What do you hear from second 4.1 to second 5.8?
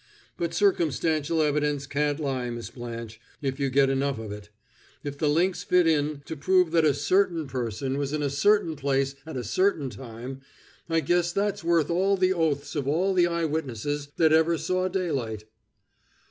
of it. If the links